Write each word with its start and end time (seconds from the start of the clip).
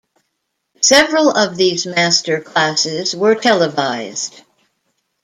Several 0.81 1.29
of 1.29 1.55
these 1.57 1.85
master 1.85 2.41
classes 2.41 3.15
were 3.15 3.35
televised. 3.35 4.41